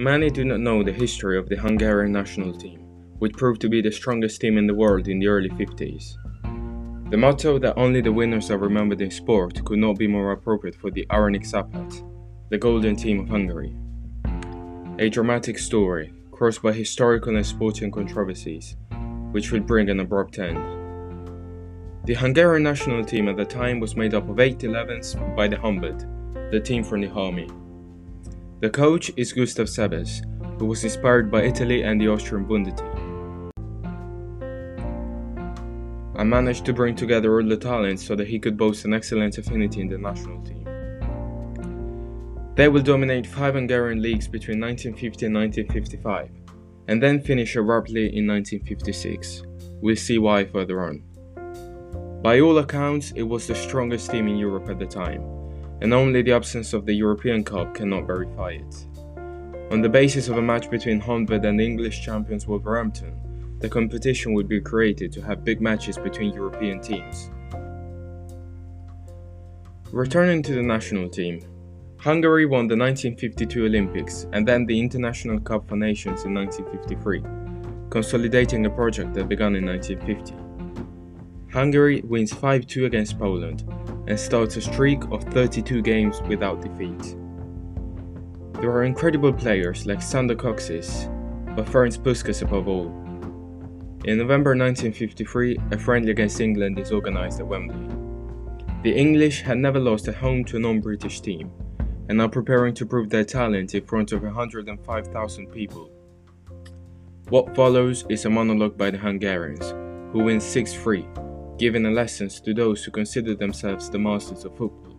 [0.00, 2.80] Many do not know the history of the Hungarian national team,
[3.18, 6.16] which proved to be the strongest team in the world in the early 50s.
[7.10, 10.74] The motto that only the winners are remembered in sport could not be more appropriate
[10.74, 12.02] for the Aranyik Csapat,
[12.48, 13.76] the golden team of Hungary.
[14.98, 18.76] A dramatic story, crossed by historical and sporting controversies,
[19.32, 20.56] which would bring an abrupt end.
[22.06, 25.56] The Hungarian national team at the time was made up of 8 11s by the
[25.56, 26.06] Honved,
[26.50, 27.50] the team from the army.
[28.60, 30.20] The coach is Gustav Sebes,
[30.58, 33.50] who was inspired by Italy and the Austrian Bundesliga.
[36.14, 39.38] I managed to bring together all the talents so that he could boast an excellent
[39.38, 40.64] affinity in the national team.
[42.54, 46.28] They will dominate five Hungarian leagues between 1950 and 1955,
[46.88, 49.42] and then finish abruptly in 1956.
[49.80, 51.02] We'll see why further on.
[52.22, 55.39] By all accounts, it was the strongest team in Europe at the time,
[55.80, 58.86] and only the absence of the European Cup cannot verify it.
[59.70, 63.14] On the basis of a match between Honved and English champions Wolverhampton,
[63.60, 67.30] the competition would be created to have big matches between European teams.
[69.92, 71.40] Returning to the national team,
[71.98, 77.22] Hungary won the 1952 Olympics and then the International Cup for Nations in 1953,
[77.90, 80.34] consolidating a project that began in 1950.
[81.52, 83.64] Hungary wins 5 2 against Poland
[84.06, 87.16] and starts a streak of 32 games without defeat.
[88.60, 91.06] There are incredible players like Sandor Kocsis,
[91.56, 92.88] but Ferenc Puskas above all.
[94.04, 97.86] In November 1953, a friendly against England is organised at Wembley.
[98.82, 101.50] The English had never lost at home to a non British team
[102.08, 105.90] and are preparing to prove their talent in front of 105,000 people.
[107.28, 109.70] What follows is a monologue by the Hungarians,
[110.12, 111.06] who win 6 3
[111.60, 114.96] giving a lessons to those who consider themselves the masters of football.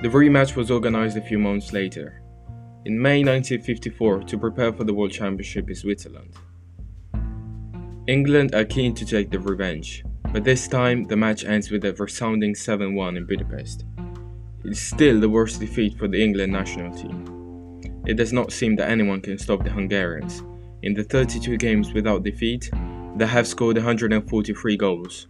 [0.00, 2.22] The rematch was organized a few months later,
[2.86, 6.34] in May 1954, to prepare for the World Championship in Switzerland.
[8.08, 10.02] England are keen to take the revenge,
[10.32, 13.84] but this time the match ends with a resounding 7 1 in Budapest.
[14.64, 17.82] It is still the worst defeat for the England national team.
[18.06, 20.42] It does not seem that anyone can stop the Hungarians.
[20.82, 22.70] In the 32 games without defeat,
[23.16, 25.26] they have scored 143 goals,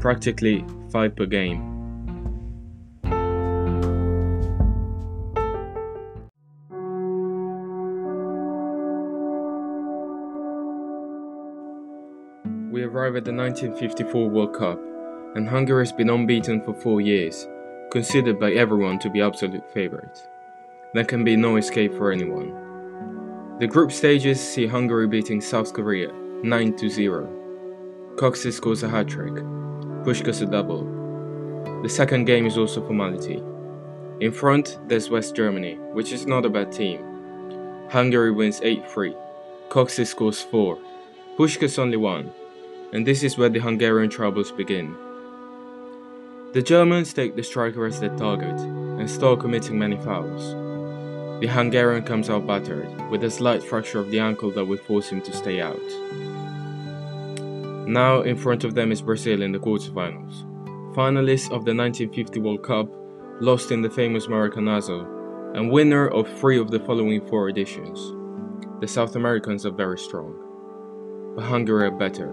[0.00, 1.76] practically 5 per game.
[12.70, 14.80] We arrive at the 1954 World Cup,
[15.34, 17.46] and Hungary has been unbeaten for four years,
[17.90, 20.26] considered by everyone to be absolute favourites.
[20.94, 23.58] There can be no escape for anyone.
[23.58, 26.10] The group stages see Hungary beating South Korea,
[26.42, 27.28] 9 to 0.
[28.16, 29.34] Kocsis scores a hat trick,
[30.04, 30.84] Puskas a double.
[31.82, 33.42] The second game is also formality.
[34.20, 37.04] In front, there's West Germany, which is not a bad team.
[37.90, 39.14] Hungary wins 8 3.
[39.68, 40.78] Kocsis scores 4.
[41.36, 42.32] Puskas only 1.
[42.94, 44.96] And this is where the Hungarian troubles begin.
[46.54, 50.54] The Germans take the striker as their target and start committing many fouls.
[51.40, 55.10] The Hungarian comes out battered, with a slight fracture of the ankle that will force
[55.10, 55.80] him to stay out.
[57.90, 60.44] Now in front of them is Brazil in the quarterfinals.
[60.94, 62.88] Finalists of the 1950 World Cup,
[63.40, 67.98] lost in the famous Maracanazo, and winner of three of the following four editions.
[68.80, 70.36] The South Americans are very strong.
[71.34, 72.32] But Hungary are better.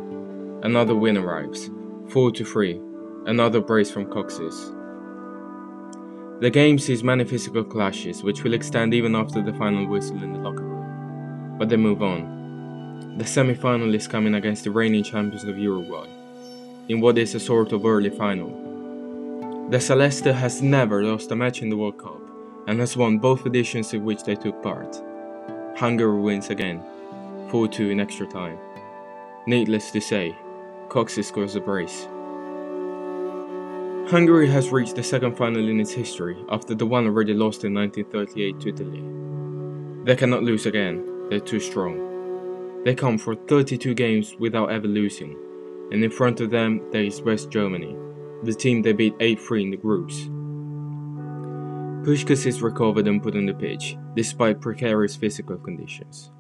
[0.61, 1.71] Another win arrives,
[2.09, 2.79] 4 to 3,
[3.25, 4.75] another brace from Kocsis.
[6.39, 10.33] The game sees many physical clashes, which will extend even after the final whistle in
[10.33, 11.57] the locker room.
[11.57, 12.36] But they move on.
[13.17, 16.05] The semi final is coming against the reigning champions of Uruguay,
[16.87, 19.67] in what is a sort of early final.
[19.71, 22.21] The Celeste has never lost a match in the World Cup
[22.67, 25.01] and has won both editions in which they took part.
[25.75, 26.83] Hungary wins again,
[27.49, 28.59] 4 2 in extra time.
[29.47, 30.37] Needless to say,
[30.87, 32.03] Kocsis scores a brace.
[34.11, 37.73] Hungary has reached the second final in its history after the one already lost in
[37.73, 39.03] 1938 to Italy.
[40.05, 42.06] They cannot lose again, they're too strong.
[42.87, 45.35] They come for 32 games without ever losing,
[45.91, 47.97] and in front of them there is West Germany,
[48.43, 50.15] the team they beat 8 3 in the groups.
[52.07, 56.31] Puskas is recovered and put on the pitch, despite precarious physical conditions.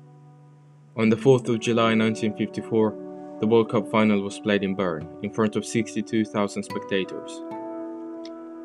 [0.95, 5.33] On the 4th of July 1954, the World Cup final was played in Bern, in
[5.33, 7.41] front of 62,000 spectators.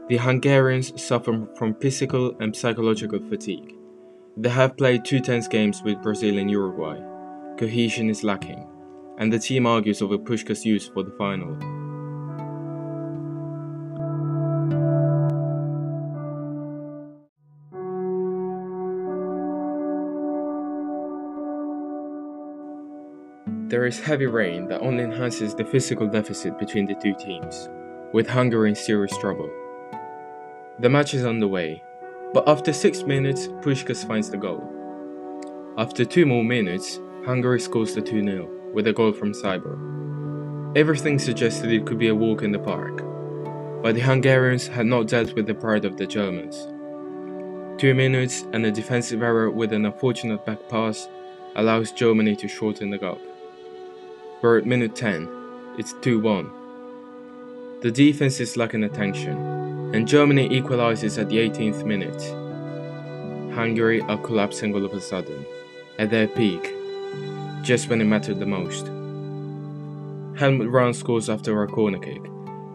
[0.08, 3.74] The Hungarians suffer from physical and psychological fatigue.
[4.36, 7.08] They have played two tense games with Brazil and Uruguay
[7.58, 8.66] cohesion is lacking,
[9.18, 11.56] and the team argues over Puskas' use for the final.
[23.68, 27.70] There is heavy rain that only enhances the physical deficit between the two teams,
[28.12, 29.50] with Hungary in serious trouble.
[30.78, 31.82] The match is underway,
[32.34, 34.62] but after 6 minutes, Puskas finds the goal.
[35.78, 40.76] After 2 more minutes, Hungary scores the 2 0 with a goal from Czibor.
[40.76, 42.96] Everything suggested it could be a walk in the park,
[43.80, 46.66] but the Hungarians had not dealt with the pride of the Germans.
[47.80, 51.08] Two minutes and a defensive error with an unfortunate back pass
[51.54, 53.18] allows Germany to shorten the gap.
[54.42, 55.28] We're at minute 10,
[55.78, 56.50] it's 2 1.
[57.82, 59.38] The defense is lacking attention,
[59.94, 62.22] and Germany equalizes at the 18th minute.
[63.54, 65.46] Hungary are collapsing all of a sudden,
[66.00, 66.74] at their peak,
[67.62, 68.86] just when it mattered the most.
[70.38, 72.22] Helmut Rahn scores after a corner kick,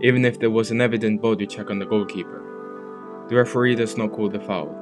[0.01, 3.25] even if there was an evident body check on the goalkeeper.
[3.29, 4.73] The referee does not call the foul.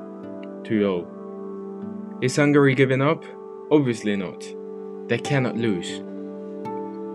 [0.63, 2.19] 2 0.
[2.21, 3.23] Is Hungary giving up?
[3.71, 4.45] Obviously not.
[5.07, 6.01] They cannot lose.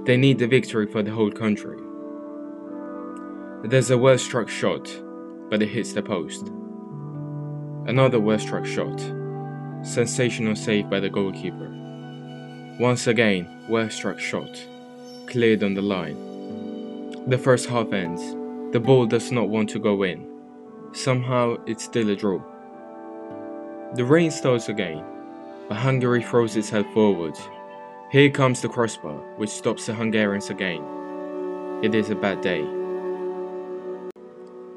[0.06, 1.78] They need the victory for the whole country.
[3.64, 4.90] There's a well struck shot,
[5.50, 6.48] but it hits the post.
[7.86, 8.98] Another well struck shot.
[9.82, 11.79] Sensational save by the goalkeeper.
[12.80, 14.58] Once again, well struck shot.
[15.26, 16.16] Cleared on the line.
[17.28, 18.22] The first half ends.
[18.72, 20.26] The ball does not want to go in.
[20.92, 22.40] Somehow, it's still a draw.
[23.96, 25.04] The rain starts again,
[25.68, 27.36] but Hungary throws itself forward.
[28.10, 30.82] Here comes the crossbar, which stops the Hungarians again.
[31.82, 32.64] It is a bad day.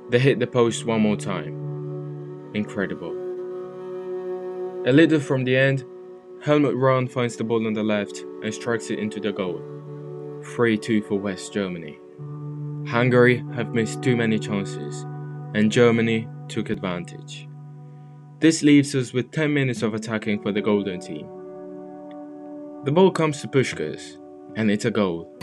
[0.09, 2.51] They hit the post one more time.
[2.53, 3.13] Incredible.
[4.85, 5.85] A little from the end,
[6.43, 9.61] Helmut Rahn finds the ball on the left and strikes it into the goal.
[10.43, 11.97] 3 2 for West Germany.
[12.85, 15.03] Hungary have missed too many chances,
[15.55, 17.47] and Germany took advantage.
[18.39, 21.25] This leaves us with 10 minutes of attacking for the Golden team.
[22.83, 24.17] The ball comes to Puskas,
[24.57, 25.33] and it's a goal.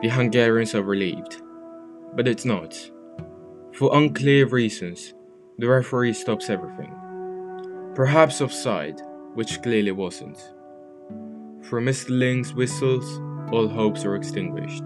[0.00, 1.42] The Hungarians are relieved,
[2.14, 2.74] but it's not.
[3.74, 5.12] For unclear reasons,
[5.58, 6.94] the referee stops everything.
[7.94, 8.98] Perhaps offside,
[9.36, 10.38] which clearly wasn't.
[11.62, 12.10] From Mr.
[12.10, 13.20] Ling's whistles,
[13.52, 14.84] all hopes are extinguished.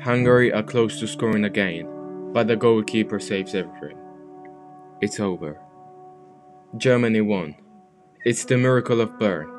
[0.00, 1.86] Hungary are close to scoring again,
[2.32, 3.98] but the goalkeeper saves everything.
[5.00, 5.58] It's over.
[6.76, 7.56] Germany won.
[8.24, 9.50] It's the miracle of Bern.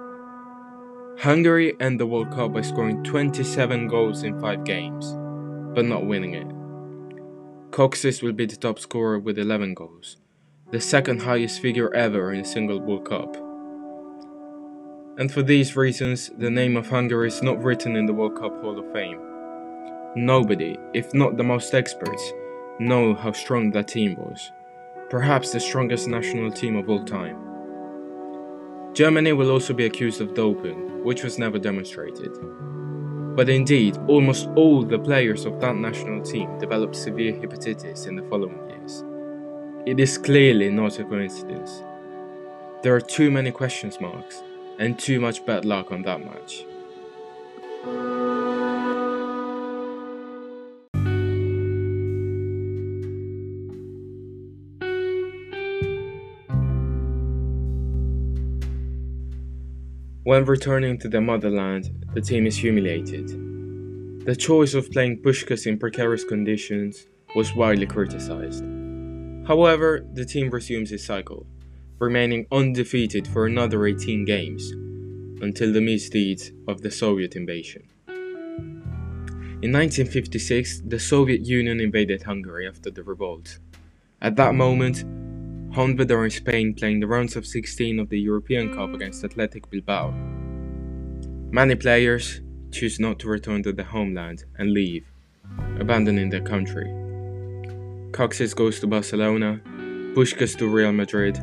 [1.19, 5.13] Hungary end the World Cup by scoring 27 goals in 5 games,
[5.75, 6.47] but not winning it.
[7.71, 10.17] Kocsis will be the top scorer with 11 goals,
[10.71, 13.35] the second highest figure ever in a single World Cup.
[15.17, 18.61] And for these reasons, the name of Hungary is not written in the World Cup
[18.61, 19.19] Hall of Fame.
[20.15, 22.31] Nobody, if not the most experts,
[22.79, 24.49] know how strong that team was.
[25.09, 27.35] Perhaps the strongest national team of all time.
[28.93, 32.31] Germany will also be accused of doping, which was never demonstrated.
[33.35, 38.23] But indeed, almost all the players of that national team developed severe hepatitis in the
[38.29, 39.03] following years.
[39.83, 41.81] It is clearly not a coincidence.
[42.83, 44.43] There are too many question marks
[44.77, 46.65] and too much bad luck on that match.
[60.23, 63.29] When returning to their motherland, the team is humiliated.
[64.25, 68.63] The choice of playing Puskas in precarious conditions was widely criticized.
[69.51, 71.45] However, the team resumes its cycle,
[71.99, 74.71] remaining undefeated for another 18 games,
[75.43, 77.83] until the misdeeds of the Soviet invasion.
[78.07, 83.59] In 1956, the Soviet Union invaded Hungary after the revolt.
[84.21, 85.03] At that moment,
[85.75, 89.69] Honved are in Spain playing the rounds of 16 of the European Cup against Athletic
[89.69, 90.13] Bilbao.
[91.51, 92.39] Many players
[92.71, 95.05] choose not to return to their homeland and leave,
[95.77, 97.00] abandoning their country.
[98.11, 99.61] Kocsis goes to Barcelona,
[100.13, 101.37] Puskas to Real Madrid,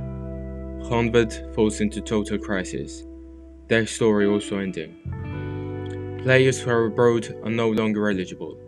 [0.84, 3.04] Honved falls into total crisis,
[3.68, 4.94] their story also ending.
[6.22, 8.58] Players who are abroad are no longer eligible,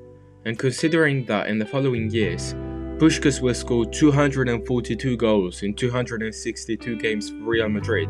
[0.47, 2.55] and considering that in the following years,
[2.99, 8.09] Puskas will score 242 goals in 262 games for Real Madrid.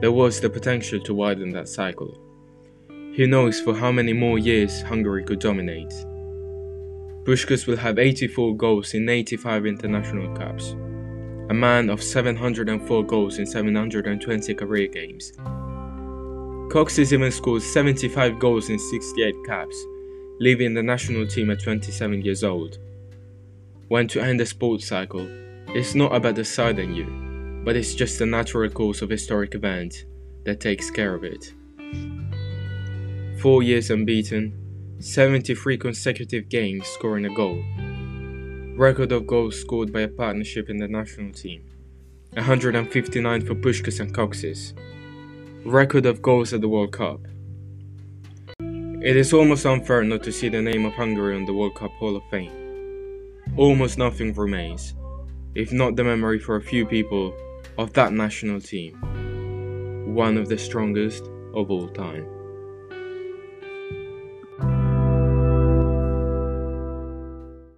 [0.00, 2.18] There was the potential to widen that cycle.
[2.88, 5.92] Who knows for how many more years Hungary could dominate.
[7.30, 10.72] Puskas will have 84 goals in 85 international caps,
[11.48, 15.30] a man of 704 goals in 720 career games.
[16.72, 19.76] Kocsis even scored 75 goals in 68 caps,
[20.40, 22.78] leaving the national team at 27 years old
[23.86, 25.24] when to end a sports cycle.
[25.68, 30.04] It's not about deciding you, but it's just the natural course of historic events
[30.46, 31.54] that takes care of it.
[33.40, 34.59] 4 years unbeaten,
[35.00, 37.64] 73 consecutive games scoring a goal.
[38.76, 41.64] Record of goals scored by a partnership in the national team.
[42.34, 44.74] 159 for Puskas and Kocsis.
[45.64, 47.20] Record of goals at the World Cup.
[48.58, 51.92] It is almost unfair not to see the name of Hungary on the World Cup
[51.92, 52.52] Hall of Fame.
[53.56, 54.94] Almost nothing remains,
[55.54, 57.34] if not the memory for a few people
[57.78, 58.94] of that national team,
[60.14, 62.39] one of the strongest of all time.